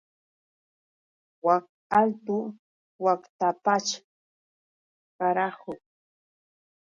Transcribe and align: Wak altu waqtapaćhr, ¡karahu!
Wak 1.45 1.63
altu 1.99 2.37
waqtapaćhr, 3.03 3.99
¡karahu! 5.17 5.71